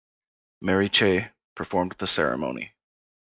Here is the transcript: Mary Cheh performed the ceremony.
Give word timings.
Mary 0.61 0.89
Cheh 0.89 1.29
performed 1.53 1.91
the 1.99 2.07
ceremony. 2.07 2.73